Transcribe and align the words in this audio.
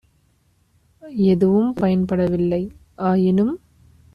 எதுவும் 1.31 1.73
பயன்பட 1.73 2.21
வில்லை 2.25 2.61
ஆயினும் 3.03 3.53